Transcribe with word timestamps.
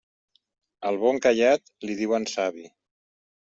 Al 0.91 0.97
bon 1.03 1.19
callat 1.27 1.71
li 1.85 1.99
diuen 2.01 2.27
savi. 2.35 2.67